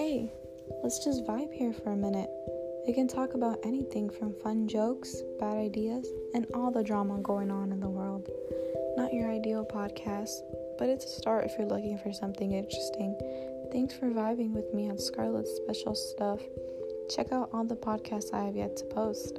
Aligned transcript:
Hey, 0.00 0.32
let's 0.82 1.04
just 1.04 1.26
vibe 1.26 1.52
here 1.52 1.74
for 1.74 1.92
a 1.92 1.96
minute. 1.96 2.30
We 2.86 2.94
can 2.94 3.06
talk 3.06 3.34
about 3.34 3.58
anything 3.64 4.08
from 4.08 4.32
fun 4.32 4.66
jokes, 4.66 5.14
bad 5.38 5.58
ideas, 5.58 6.08
and 6.32 6.46
all 6.54 6.70
the 6.70 6.82
drama 6.82 7.18
going 7.18 7.50
on 7.50 7.70
in 7.70 7.80
the 7.80 7.88
world. 7.90 8.26
Not 8.96 9.12
your 9.12 9.30
ideal 9.30 9.62
podcast, 9.62 10.40
but 10.78 10.88
it's 10.88 11.04
a 11.04 11.08
start 11.20 11.44
if 11.44 11.52
you're 11.58 11.68
looking 11.68 11.98
for 11.98 12.14
something 12.14 12.52
interesting. 12.52 13.14
Thanks 13.72 13.92
for 13.92 14.08
vibing 14.08 14.52
with 14.52 14.72
me 14.72 14.88
on 14.88 14.96
Scarlett's 14.96 15.54
Special 15.56 15.94
Stuff. 15.94 16.40
Check 17.14 17.30
out 17.30 17.50
all 17.52 17.64
the 17.64 17.76
podcasts 17.76 18.32
I 18.32 18.46
have 18.46 18.56
yet 18.56 18.78
to 18.78 18.86
post. 18.86 19.38